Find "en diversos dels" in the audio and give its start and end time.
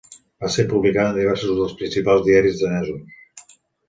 1.11-1.75